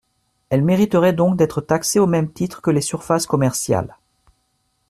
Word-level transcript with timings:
Elles 0.49 0.63
mériteraient 0.63 1.13
donc 1.13 1.37
d’être 1.37 1.61
taxées 1.61 1.99
au 1.99 2.07
même 2.07 2.31
titre 2.33 2.59
que 2.63 2.71
les 2.71 2.81
surfaces 2.81 3.27
commerciales. 3.27 3.97